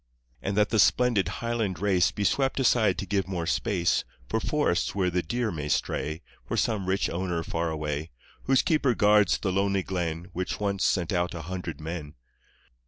And 0.41 0.57
that 0.57 0.69
the 0.71 0.79
splendid 0.79 1.27
Highland 1.27 1.77
race 1.79 2.09
Be 2.09 2.23
swept 2.23 2.59
aside 2.59 2.97
to 2.97 3.05
give 3.05 3.27
more 3.27 3.45
space 3.45 4.03
For 4.27 4.39
forests 4.39 4.95
where 4.95 5.11
the 5.11 5.21
deer 5.21 5.51
may 5.51 5.69
stray 5.69 6.23
For 6.47 6.57
some 6.57 6.87
rich 6.87 7.07
owner 7.07 7.43
far 7.43 7.69
away, 7.69 8.09
Whose 8.45 8.63
keeper 8.63 8.95
guards 8.95 9.37
the 9.37 9.51
lonely 9.51 9.83
glen 9.83 10.29
Which 10.33 10.59
once 10.59 10.83
sent 10.85 11.13
out 11.13 11.35
a 11.35 11.43
hundred 11.43 11.79
men! 11.79 12.15